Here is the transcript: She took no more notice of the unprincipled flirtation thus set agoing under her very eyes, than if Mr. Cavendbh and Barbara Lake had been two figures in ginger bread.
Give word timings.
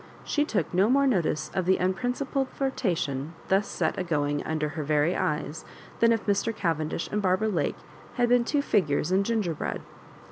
She 0.23 0.45
took 0.45 0.73
no 0.73 0.89
more 0.89 1.05
notice 1.05 1.51
of 1.53 1.65
the 1.67 1.77
unprincipled 1.77 2.49
flirtation 2.49 3.35
thus 3.49 3.67
set 3.67 3.97
agoing 3.99 4.41
under 4.47 4.69
her 4.69 4.83
very 4.83 5.15
eyes, 5.15 5.63
than 5.99 6.11
if 6.11 6.25
Mr. 6.25 6.51
Cavendbh 6.51 7.11
and 7.13 7.21
Barbara 7.21 7.49
Lake 7.49 7.77
had 8.15 8.27
been 8.27 8.43
two 8.43 8.63
figures 8.63 9.11
in 9.11 9.23
ginger 9.23 9.53
bread. 9.53 9.83